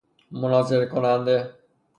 مناظره 0.31 0.85
کننده 0.85 1.53